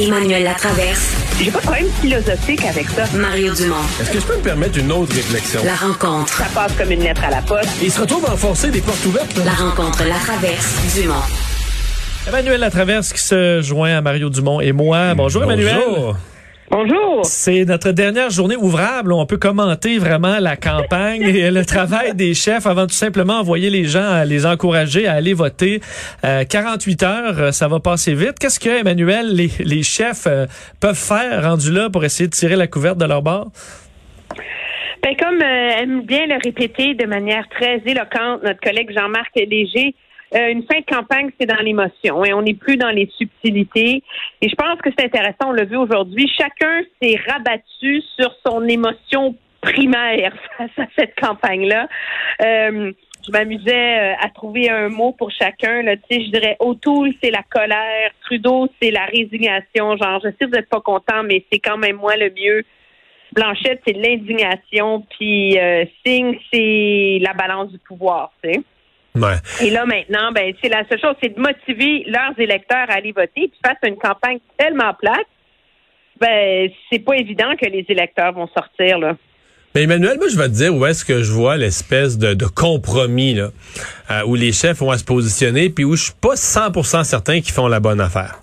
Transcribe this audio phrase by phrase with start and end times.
[0.00, 1.14] Emmanuel Latraverse.
[1.38, 3.04] J'ai pas de problème philosophique avec ça.
[3.14, 3.76] Mario Dumont.
[4.00, 5.60] Est-ce que je peux me permettre une autre réflexion?
[5.62, 6.32] La rencontre.
[6.32, 7.68] Ça passe comme une lettre à la poste.
[7.82, 9.36] il se retrouve à enfoncer des portes ouvertes.
[9.44, 11.14] La rencontre, la traverse, Dumont.
[12.26, 15.14] Emmanuel Latraverse qui se joint à Mario Dumont et moi.
[15.14, 15.76] Bonjour, Emmanuel.
[16.70, 17.24] Bonjour.
[17.24, 19.12] C'est notre dernière journée ouvrable.
[19.12, 23.70] On peut commenter vraiment la campagne et le travail des chefs avant tout simplement envoyer
[23.70, 25.80] les gens à les encourager à aller voter.
[26.24, 28.38] Euh, 48 heures, euh, ça va passer vite.
[28.38, 30.46] Qu'est-ce que, Emmanuel, les, les chefs euh,
[30.80, 33.50] peuvent faire rendus là pour essayer de tirer la couverte de leur bord?
[35.02, 39.94] Ben, comme euh, aime bien le répéter de manière très éloquente notre collègue Jean-Marc Léger,
[40.34, 44.02] euh, une fin de campagne, c'est dans l'émotion et on n'est plus dans les subtilités.
[44.40, 48.66] Et je pense que c'est intéressant, on l'a vu aujourd'hui, chacun s'est rabattu sur son
[48.68, 51.88] émotion primaire face à cette campagne-là.
[52.42, 52.92] Euh,
[53.26, 55.82] je m'amusais euh, à trouver un mot pour chacun.
[55.82, 55.96] Là.
[55.96, 58.10] Tu sais, je dirais O'Toole, c'est la colère.
[58.22, 59.96] Trudeau, c'est la résignation.
[59.96, 62.64] Genre, je sais que vous n'êtes pas content, mais c'est quand même moi le mieux.
[63.32, 65.04] Blanchette, c'est l'indignation.
[65.18, 68.32] Puis euh, Singh, c'est la balance du pouvoir.
[68.42, 68.60] Tu sais.
[69.14, 69.36] Ouais.
[69.60, 73.12] Et là, maintenant, ben, c'est la seule chose, c'est de motiver leurs électeurs à aller
[73.12, 73.48] voter.
[73.48, 75.26] Puis face à une campagne tellement plate,
[76.20, 79.16] ben, c'est pas évident que les électeurs vont sortir, là.
[79.74, 82.46] Mais Emmanuel, moi, je vais te dire où est-ce que je vois l'espèce de, de
[82.46, 83.50] compromis là,
[84.10, 87.40] euh, où les chefs vont à se positionner, puis où je suis pas 100% certain
[87.40, 88.42] qu'ils font la bonne affaire.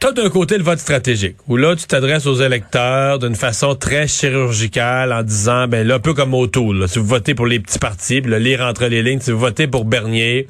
[0.00, 4.06] T'as d'un côté le vote stratégique, où là, tu t'adresses aux électeurs d'une façon très
[4.06, 7.58] chirurgicale en disant, ben là, un peu comme O'Toole, là, si vous votez pour les
[7.58, 10.46] petits partis, le lire entre les lignes, si vous votez pour Bernier,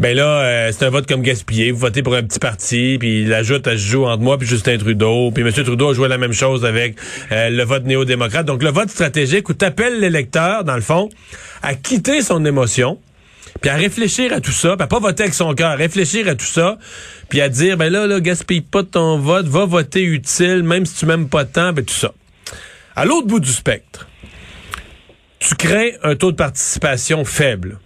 [0.00, 3.24] ben là, euh, c'est un vote comme gaspillé, vous votez pour un petit parti, puis
[3.24, 5.52] l'ajoute, elle se joue entre moi puis Justin Trudeau, puis M.
[5.52, 6.96] Trudeau a joué la même chose avec
[7.30, 8.46] euh, le vote néo-démocrate.
[8.46, 11.08] Donc, le vote stratégique où t'appelles l'électeur, dans le fond,
[11.62, 12.98] à quitter son émotion,
[13.60, 16.34] puis à réfléchir à tout ça, puis à pas voter avec son cœur, réfléchir à
[16.34, 16.78] tout ça,
[17.28, 20.96] puis à dire ben là là gaspille pas ton vote, va voter utile même si
[20.96, 22.12] tu m'aimes pas tant, ben tout ça.
[22.96, 24.08] À l'autre bout du spectre,
[25.38, 27.78] tu crées un taux de participation faible.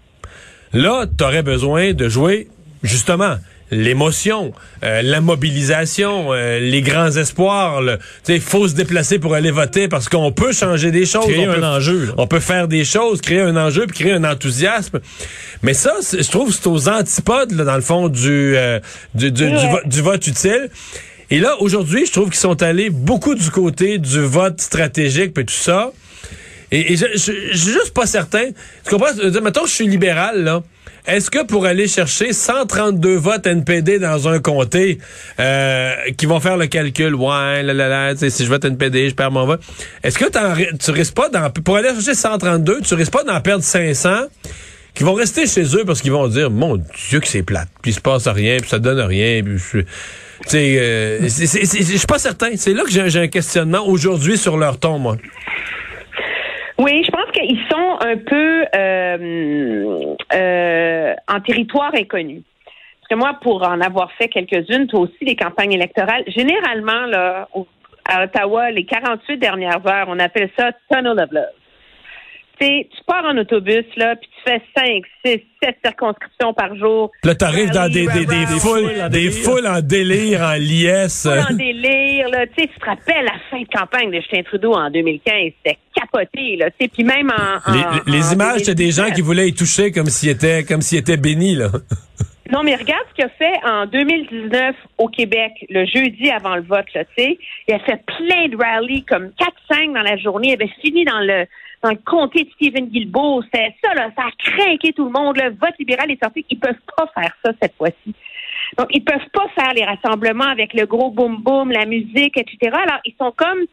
[0.73, 2.49] Là, tu aurais besoin de jouer
[2.83, 3.37] justement
[3.71, 4.53] l'émotion,
[4.85, 7.81] euh, la mobilisation, euh, les grands espoirs.
[8.29, 11.27] Il faut se déplacer pour aller voter parce qu'on peut changer des choses.
[11.27, 12.13] Créer on un peut, enjeu, là.
[12.17, 15.01] On peut faire des choses, créer un enjeu, puis créer un enthousiasme.
[15.63, 18.79] Mais ça, je trouve que c'est aux antipodes, là, dans le fond, du, euh,
[19.15, 19.71] du, du, du Ouais.
[19.71, 20.69] vo- du vote utile.
[21.31, 25.45] Et là, aujourd'hui, je trouve qu'ils sont allés beaucoup du côté du vote stratégique, puis
[25.45, 25.91] tout ça.
[26.71, 28.45] Et, et je, je, je suis juste pas certain.
[28.85, 29.09] Tu comprends?
[29.17, 30.63] Je veux dire, Mettons que je suis libéral, là.
[31.07, 34.99] Est-ce que pour aller chercher 132 votes NPD dans un comté,
[35.39, 39.15] euh, qui vont faire le calcul, ouais, là, là, là, si je vote NPD, je
[39.15, 39.61] perds mon vote.
[40.03, 40.27] Est-ce que
[40.79, 41.29] tu risques pas
[41.65, 44.27] pour aller chercher 132, tu risques pas d'en perdre 500
[44.95, 47.91] qui vont rester chez eux parce qu'ils vont dire, mon Dieu que c'est plate, puis
[47.91, 49.85] il se passe rien, puis ça donne rien, puis je,
[50.55, 52.49] euh, suis pas certain.
[52.57, 55.17] C'est là que j'ai un questionnement aujourd'hui sur leur ton, moi.
[56.79, 62.43] Oui, je pense qu'ils sont un peu euh, euh, en territoire inconnu.
[63.01, 67.49] Parce que moi, pour en avoir fait quelques-unes, toi aussi, les campagnes électorales, généralement, là,
[68.09, 71.45] à Ottawa, les 48 dernières heures, on appelle ça tunnel of love.
[72.61, 77.11] Tu pars en autobus, là, puis tu fais 5, 6, 7 circonscriptions par jour.
[77.25, 79.33] Là, t'arrives dans des, des, des foules, des délire.
[79.33, 81.25] foules en délire, en liesse.
[81.25, 82.47] Pas en délire, là.
[82.47, 85.79] Tu sais, tu te rappelles la fin de campagne de Justin Trudeau en 2015, c'était
[85.95, 86.71] capoté, là.
[86.71, 87.73] Tu sais, puis même en...
[87.73, 89.15] Les, en- les en images, c'est des gens 2019.
[89.15, 91.69] qui voulaient y toucher comme s'ils étaient, comme s'ils étaient bénis, là.
[92.53, 96.63] Non, mais regarde ce qu'il a fait en 2019 au Québec, le jeudi avant le
[96.63, 97.39] vote, là, tu sais.
[97.67, 99.33] Il a fait plein de rallyes, comme
[99.69, 100.51] 4-5 dans la journée.
[100.51, 101.45] Il avait fini dans le
[101.83, 103.43] dans le comté de Stephen Guilbeault.
[103.45, 105.37] C'était ça, là, ça a craqué tout le monde.
[105.37, 106.45] Le vote libéral est sorti.
[106.51, 108.15] Ils peuvent pas faire ça cette fois-ci.
[108.79, 112.59] Donc, ils peuvent pas faire les rassemblements avec le gros boum-boum, la musique, etc.
[112.73, 113.67] Alors, ils sont comme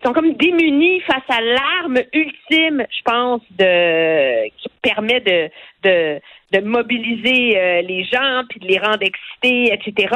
[0.00, 5.50] ils sont comme démunis face à l'arme ultime, je pense, de qui permet de
[5.82, 6.20] de,
[6.52, 10.14] de mobiliser euh, les gens puis de les rendre excités, etc.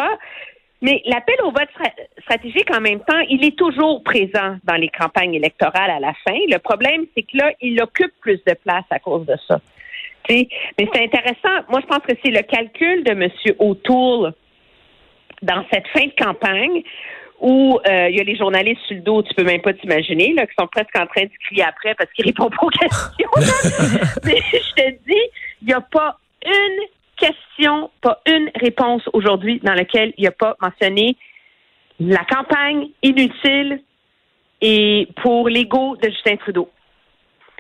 [0.83, 4.89] Mais l'appel au vote stra- stratégique, en même temps, il est toujours présent dans les
[4.89, 6.37] campagnes électorales à la fin.
[6.49, 9.61] Le problème, c'est que là, il occupe plus de place à cause de ça.
[10.29, 10.49] Tu sais,
[10.79, 11.65] Mais c'est intéressant.
[11.69, 13.31] Moi, je pense que c'est le calcul de M.
[13.61, 14.33] O'Toole
[15.43, 16.83] dans cette fin de campagne
[17.41, 20.33] où euh, il y a les journalistes sur le dos, tu peux même pas t'imaginer,
[20.35, 23.31] là, qui sont presque en train de crier après parce qu'ils répondent pas aux questions.
[24.25, 25.23] Mais je te dis,
[25.61, 26.87] il n'y a pas une
[27.23, 31.17] question, pas une réponse aujourd'hui dans laquelle il n'y a pas mentionné
[32.01, 33.81] la campagne inutile
[34.61, 36.71] et pour l'ego de Justin Trudeau.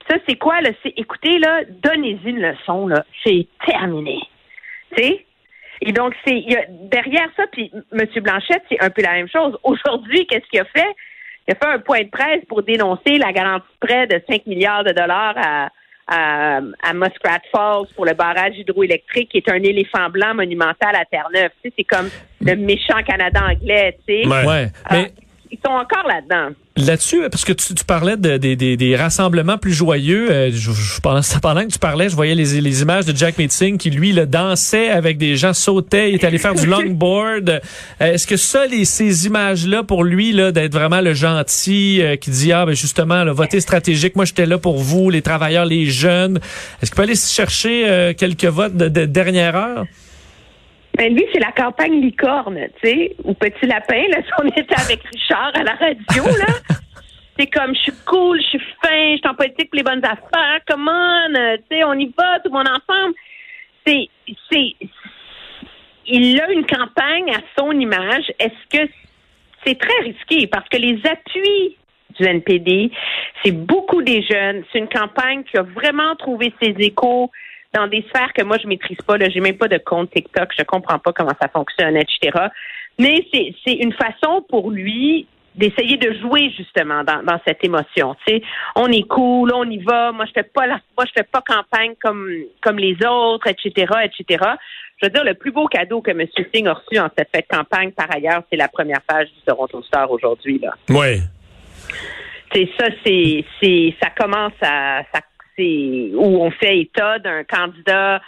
[0.09, 0.71] Ça, c'est quoi, là?
[0.83, 3.05] C'est, écoutez, là, donnez-y une leçon, là.
[3.25, 4.19] C'est terminé.
[4.97, 5.27] Tu sais?
[5.83, 6.45] Et donc, c'est
[6.83, 8.07] derrière ça, puis M.
[8.17, 9.57] Blanchette, c'est un peu la même chose.
[9.63, 10.95] Aujourd'hui, qu'est-ce qu'il a fait?
[11.47, 14.47] Il a fait un point de presse pour dénoncer la garantie de prêt de 5
[14.47, 15.69] milliards de dollars à,
[16.07, 21.05] à, à Muskrat Falls pour le barrage hydroélectrique, qui est un éléphant blanc monumental à
[21.05, 21.51] Terre-Neuve.
[21.63, 22.09] Tu sais, c'est comme
[22.41, 24.29] le méchant Canada anglais, tu sais.
[24.29, 24.47] Ouais.
[24.47, 24.67] Ouais.
[24.85, 25.13] Ah, Mais
[25.53, 26.55] ils sont encore là-dedans.
[26.79, 30.73] Là-dessus, parce que tu, tu parlais de, des- des- des rassemblements plus joyeux, euh, je,
[30.73, 33.91] je- pendant, pendant que tu parlais, je voyais les, les images de Jack Meeting qui,
[33.91, 37.51] lui, le dansait avec des gens, sautait, il est allé faire du longboard.
[37.51, 37.61] Euh,
[38.15, 42.31] Est-ce que ça, les, ces images-là, pour lui, là, d'être vraiment le gentil euh, qui
[42.31, 45.85] dit, ah, ben justement, le voter stratégique, moi, j'étais là pour vous, les travailleurs, les
[45.85, 46.41] jeunes,
[46.81, 49.85] est-ce qu'il peut aller chercher euh, quelques votes de, de dernière heure?
[50.97, 54.75] Ben lui, c'est la campagne licorne, tu sais, ou petit lapin, là, si on était
[54.79, 56.55] avec Richard à la radio, là.
[57.39, 60.05] C'est comme, je suis cool, je suis fin, je suis en politique pour les bonnes
[60.05, 63.15] affaires, come on, euh, tu sais, on y va, tout le monde ensemble.
[63.87, 64.09] C'est,
[64.51, 64.77] c'est,
[66.07, 68.31] il a une campagne à son image.
[68.39, 68.93] Est-ce que
[69.65, 70.47] c'est très risqué?
[70.47, 71.77] Parce que les appuis
[72.19, 72.91] du NPD,
[73.43, 74.65] c'est beaucoup des jeunes.
[74.71, 77.31] C'est une campagne qui a vraiment trouvé ses échos
[77.75, 79.17] dans des sphères que moi je maîtrise pas.
[79.17, 82.47] Là, j'ai même pas de compte TikTok, je comprends pas comment ça fonctionne, etc.
[82.99, 88.17] Mais c'est c'est une façon pour lui d'essayer de jouer justement dans, dans cette émotion.
[88.27, 88.43] Tu sais,
[88.75, 90.13] on est cool, on y va.
[90.13, 92.29] Moi je fais pas la, moi je fais pas campagne comme
[92.63, 94.45] comme les autres, etc., etc.
[95.03, 96.25] Je veux dire, le plus beau cadeau que M.
[96.55, 99.83] Singh a reçu en cette fête campagne, par ailleurs, c'est la première page du Toronto
[99.83, 100.61] Star aujourd'hui.
[100.61, 101.21] Là Oui.
[102.53, 105.21] c'est ça, c'est, c'est, ça commence à, ça,
[106.15, 108.21] où on fait état d'un candidat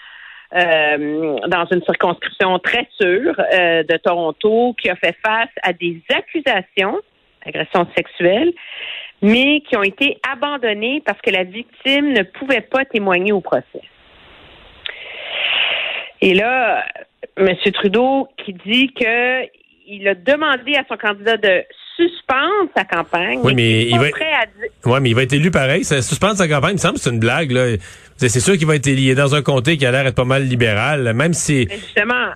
[0.54, 6.00] euh, dans une circonscription très sûre euh, de Toronto qui a fait face à des
[6.10, 7.00] accusations
[7.44, 8.52] d'agression sexuelle,
[9.20, 13.82] mais qui ont été abandonnées parce que la victime ne pouvait pas témoigner au procès.
[16.20, 16.84] Et là,
[17.36, 17.48] M.
[17.72, 19.46] Trudeau qui dit que
[19.86, 21.64] il a demandé à son candidat de
[21.96, 23.40] suspendre sa campagne.
[23.42, 25.84] Oui, mais il va- à Ouais, mais il va être élu pareil.
[25.84, 27.50] Ça suspendre sa campagne, il me semble que c'est une blague.
[27.50, 27.76] Là.
[28.16, 29.14] C'est sûr qu'il va être élu.
[29.14, 31.66] Dans un comté qui a l'air d'être pas mal libéral, même si...
[31.68, 32.30] Mais justement,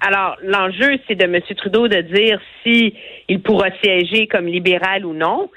[0.00, 1.40] alors l'enjeu, c'est de M.
[1.56, 2.94] Trudeau de dire si
[3.28, 5.50] il pourra siéger comme libéral ou non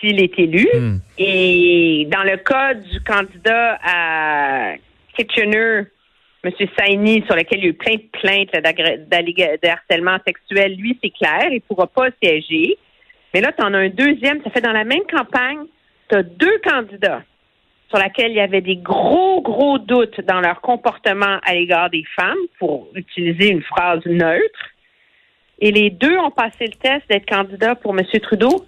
[0.00, 0.68] s'il est élu.
[0.74, 0.98] Hmm.
[1.18, 4.74] Et dans le cas du candidat à
[5.16, 5.82] Kitchener,
[6.48, 6.68] M.
[6.78, 11.10] Saini, sur lequel il y a eu plein de plaintes là, de sexuel, lui, c'est
[11.10, 12.76] clair, il ne pourra pas siéger.
[13.34, 15.64] Mais là, tu en as un deuxième, ça fait dans la même campagne,
[16.08, 17.22] tu as deux candidats
[17.88, 22.04] sur lesquels il y avait des gros, gros doutes dans leur comportement à l'égard des
[22.16, 24.60] femmes, pour utiliser une phrase neutre.
[25.60, 28.04] Et les deux ont passé le test d'être candidats pour M.
[28.20, 28.64] Trudeau.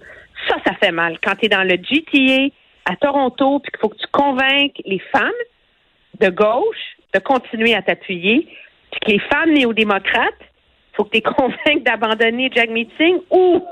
[0.48, 1.18] Ça, ça fait mal.
[1.22, 2.54] Quand tu es dans le GTA
[2.86, 5.30] à Toronto, puis qu'il faut que tu convainques les femmes
[6.18, 8.48] de gauche de continuer à t'appuyer,
[8.90, 13.64] puis que les femmes néo-démocrates, il faut que tu les convainques d'abandonner Jack Meeting, ou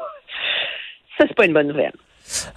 [1.17, 1.93] ça, c'est pas une bonne nouvelle.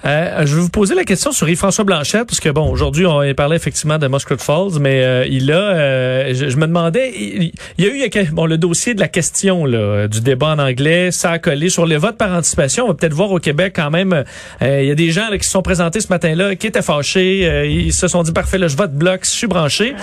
[0.06, 3.22] Euh, je vais vous poser la question sur Yves-François Blanchette, parce que bon, aujourd'hui, on
[3.34, 7.86] parlait effectivement de Muscat Falls, mais euh, il a, euh, je, me demandais, il, y
[7.86, 11.40] a eu bon, le dossier de la question là, du débat en anglais, ça a
[11.40, 12.86] collé sur le vote par anticipation.
[12.86, 14.24] On va peut-être voir au Québec quand même,
[14.62, 16.82] euh, il y a des gens là, qui se sont présentés ce matin-là, qui étaient
[16.82, 19.96] fâchés, euh, ils se sont dit parfait, là, je vote bloc, je suis branché.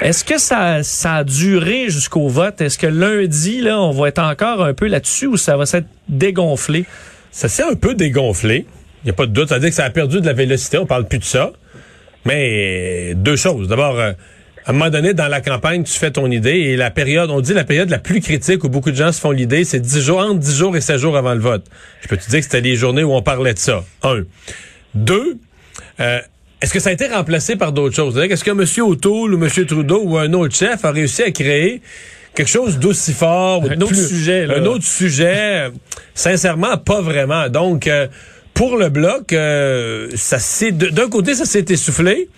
[0.00, 2.60] Est-ce que ça, ça a duré jusqu'au vote?
[2.60, 5.88] Est-ce que lundi, là, on va être encore un peu là-dessus ou ça va s'être
[6.08, 6.84] dégonflé?
[7.30, 8.66] Ça s'est un peu dégonflé.
[9.02, 9.48] Il n'y a pas de doute.
[9.48, 10.78] Ça veut dire que ça a perdu de la vélocité.
[10.78, 11.52] On parle plus de ça.
[12.26, 13.68] Mais deux choses.
[13.68, 14.12] D'abord, euh,
[14.66, 17.40] à un moment donné, dans la campagne, tu fais ton idée et la période, on
[17.40, 20.02] dit la période la plus critique où beaucoup de gens se font l'idée, c'est 10
[20.02, 21.64] jours, entre 10 jours et 16 jours avant le vote.
[22.02, 23.82] Je peux te dire que c'était les journées où on parlait de ça.
[24.02, 24.24] Un.
[24.94, 25.38] Deux,
[26.00, 26.20] euh,
[26.60, 28.18] est-ce que ça a été remplacé par d'autres choses?
[28.18, 28.64] Est-ce que M.
[28.86, 29.48] O'Toole ou M.
[29.66, 31.80] Trudeau ou un autre chef a réussi à créer
[32.34, 33.64] quelque chose d'aussi fort?
[33.64, 34.58] ou Un autre sujet, là.
[34.58, 35.34] Un autre sujet?
[35.36, 35.70] euh,
[36.14, 37.48] Sincèrement, pas vraiment.
[37.48, 38.08] Donc, euh,
[38.60, 42.28] pour le bloc, euh, ça s'est d'un côté, ça s'est essoufflé,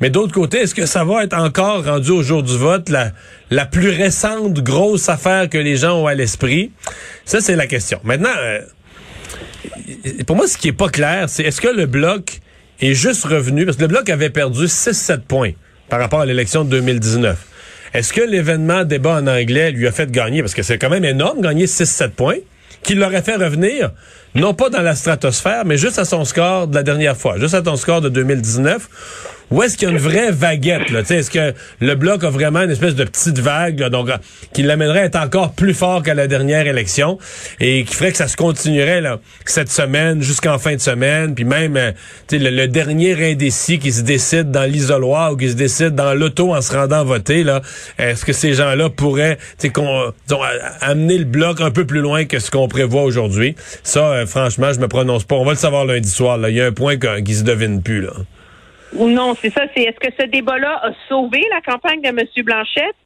[0.00, 3.12] mais d'autre côté, est-ce que ça va être encore rendu au jour du vote la,
[3.52, 6.72] la plus récente grosse affaire que les gens ont à l'esprit?
[7.24, 8.00] Ça, c'est la question.
[8.02, 8.60] Maintenant, euh,
[10.26, 12.40] pour moi, ce qui est pas clair, c'est est-ce que le bloc
[12.80, 15.52] est juste revenu, parce que le bloc avait perdu 6-7 points
[15.88, 17.38] par rapport à l'élection de 2019.
[17.94, 21.04] Est-ce que l'événement débat en anglais lui a fait gagner, parce que c'est quand même
[21.04, 22.38] énorme, gagner 6-7 points,
[22.88, 23.90] qui l'aurait fait revenir,
[24.34, 27.52] non pas dans la stratosphère, mais juste à son score de la dernière fois, juste
[27.52, 28.88] à ton score de 2019,
[29.50, 30.90] Ou est-ce qu'il y a une vraie vaguette?
[30.90, 31.00] Là?
[31.00, 34.16] Est-ce que le bloc a vraiment une espèce de petite vague là, donc, euh,
[34.52, 37.18] qui l'amènerait à être encore plus fort qu'à la dernière élection
[37.60, 41.44] et qui ferait que ça se continuerait là, cette semaine jusqu'en fin de semaine, puis
[41.44, 41.92] même euh,
[42.30, 46.54] le, le, dernier indécis qui se décide dans l'isoloir ou qui se décide dans l'auto
[46.54, 47.62] en se rendant voter, là,
[47.98, 49.38] est-ce que ces gens-là pourraient
[49.72, 50.12] qu'on,
[50.80, 53.54] amener le bloc un peu plus loin que ce qu'on prévoit aujourd'hui?
[53.82, 55.36] Ça, euh, franchement, je me prononce pas.
[55.36, 56.38] On va le savoir lundi soir.
[56.48, 58.02] Il y a un point qui se devine plus.
[58.02, 58.12] Là.
[58.92, 59.62] Non, c'est ça.
[59.74, 62.18] C'est est-ce que ce débat-là a sauvé la campagne de M.
[62.44, 62.96] Blanchette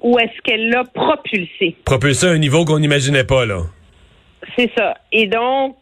[0.00, 1.76] ou est-ce qu'elle l'a propulsé?
[1.84, 3.62] Propulsé à un niveau qu'on n'imaginait pas, là.
[4.56, 4.94] C'est ça.
[5.12, 5.76] Et donc,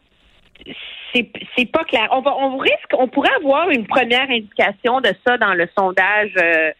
[1.13, 2.09] c'est pas clair.
[2.13, 6.31] On, va, on risque, on pourrait avoir une première indication de ça dans le sondage
[6.39, 6.71] euh,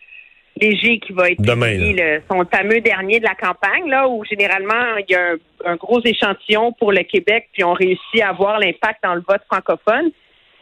[0.61, 4.97] léger qui va être Demain, le, son fameux dernier de la campagne, là, où généralement
[5.07, 8.59] il y a un, un, gros échantillon pour le Québec, puis on réussit à voir
[8.59, 10.11] l'impact dans le vote francophone.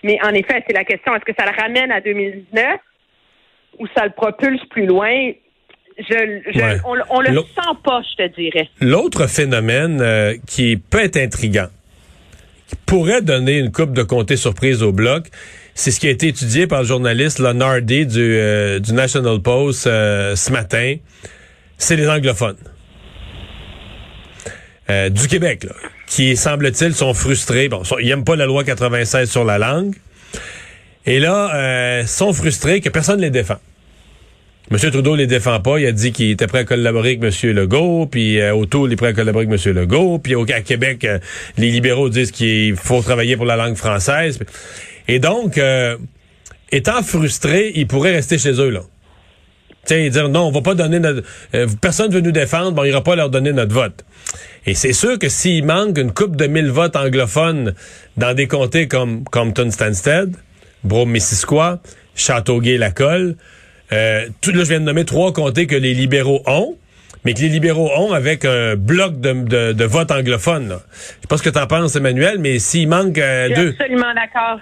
[0.02, 2.80] Mais en effet, c'est la question, est-ce que ça le ramène à 2019
[3.78, 5.33] ou ça le propulse plus loin?
[5.99, 8.69] Je, je on, on, le sent pas, je te dirais.
[8.80, 11.69] L'autre phénomène euh, qui peut être intriguant,
[12.69, 15.26] qui pourrait donner une coupe de comté surprise au bloc,
[15.75, 19.87] c'est ce qui a été étudié par le journaliste Leonardi du, euh, du National Post
[19.87, 20.97] euh, ce matin.
[21.76, 22.59] C'est les anglophones.
[24.88, 25.75] du Québec, là
[26.11, 27.71] qui, semble-t-il, sont frustrés.
[27.71, 29.95] Bon, ils n'aiment pas la loi 96 sur la langue.
[31.07, 33.57] Et là, euh, sont frustrés que personne ne les défend.
[34.71, 34.79] M.
[34.79, 35.81] Trudeau les défend pas.
[35.81, 37.50] Il a dit qu'il était prêt à collaborer avec M.
[37.52, 39.73] Legault, puis euh, il est prêt à collaborer avec M.
[39.75, 41.19] Legault, puis au à Québec, euh,
[41.57, 44.38] les libéraux disent qu'il faut travailler pour la langue française.
[45.09, 45.97] Et donc, euh,
[46.71, 48.83] étant frustrés, ils pourraient rester chez eux, là.
[49.87, 51.23] Tiens, dire non, on va pas donner notre...
[51.81, 54.05] personne ne veut nous défendre, bon, on ira pas leur donner notre vote.
[54.67, 57.75] Et c'est sûr que s'il manque une coupe de mille votes anglophones
[58.17, 60.35] dans des comtés comme Compton-Stanstead,
[60.85, 61.81] Brome-Missisquoi,
[62.14, 63.37] Châteauguay-Lacolle,
[63.93, 66.76] euh, tout, là, je viens de nommer trois comtés que les libéraux ont,
[67.25, 70.69] mais que les libéraux ont avec un bloc de, de, votes anglophones.
[70.69, 70.81] Là.
[70.90, 73.71] Je sais pas ce que tu en penses, Emmanuel, mais s'il manque euh, deux...
[73.71, 74.61] absolument d'accord.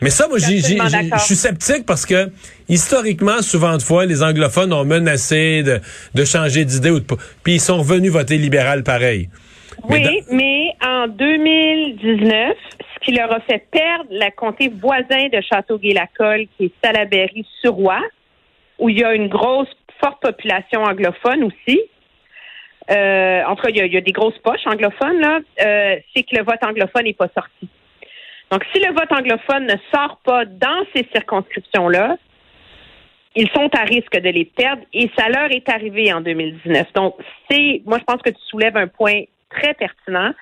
[0.00, 2.30] Mais ça, moi, je suis sceptique parce que
[2.68, 5.80] historiquement, souvent de fois, les anglophones ont menacé de,
[6.14, 7.06] de changer d'idée ou de,
[7.42, 9.28] puis ils sont revenus voter libéral pareil.
[9.88, 16.46] Oui, mais, en 2019, ce qui leur a fait perdre la comté voisin de Châteauguay-Lacolle,
[16.56, 18.00] qui est Salaberry-sur-Roi,
[18.78, 19.68] où il y a une grosse,
[20.00, 21.80] forte population anglophone aussi.
[22.90, 25.40] Euh, en tout cas, il y, a, des grosses poches anglophones, là.
[25.64, 27.68] Euh, c'est que le vote anglophone n'est pas sorti.
[28.50, 32.16] Donc, si le vote anglophone ne sort pas dans ces circonscriptions-là,
[33.36, 36.92] ils sont à risque de les perdre et ça leur est arrivé en 2019.
[36.94, 37.14] Donc,
[37.50, 40.32] c'est, moi, je pense que tu soulèves un point très pertinent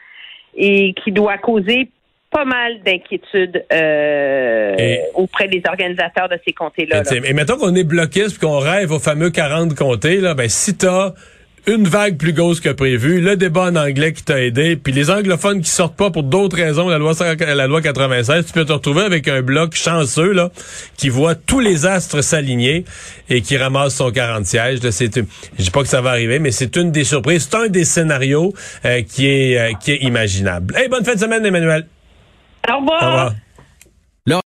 [0.57, 1.91] et qui doit causer
[2.31, 7.03] pas mal d'inquiétudes euh, auprès des organisateurs de ces comtés-là.
[7.13, 10.77] Et, mettons qu'on est bloqué et qu'on rêve aux fameux 40 comtés, là, ben, si
[10.77, 11.13] t'as
[11.66, 15.11] une vague plus grosse que prévu, le débat en anglais qui t'a aidé, puis les
[15.11, 18.73] anglophones qui sortent pas pour d'autres raisons, la loi la loi 96, tu peux te
[18.73, 20.50] retrouver avec un bloc chanceux là
[20.96, 22.85] qui voit tous les astres s'aligner
[23.28, 24.78] et qui ramasse son 40 sièges.
[24.90, 27.68] C'est, je dis pas que ça va arriver, mais c'est une des surprises, c'est un
[27.68, 28.52] des scénarios
[28.85, 30.75] euh, qui est euh, qui est imaginable.
[30.76, 31.87] Hey, bonne fin de semaine, Emmanuel.
[32.68, 33.02] Au revoir.
[33.02, 33.32] Au revoir.